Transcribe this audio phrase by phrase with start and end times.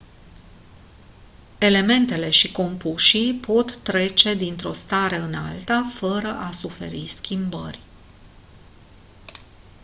[1.59, 7.79] elementele și compușii pot trece dintr-o stare în alta fără a suferi schimbări